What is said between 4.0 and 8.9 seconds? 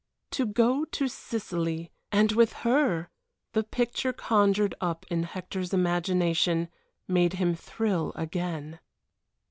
conjured up in Hector's imagination made him thrill again.